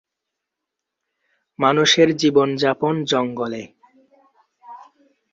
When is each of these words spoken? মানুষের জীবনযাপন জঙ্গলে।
মানুষের 1.59 2.09
জীবনযাপন 2.17 2.95
জঙ্গলে। 3.03 3.63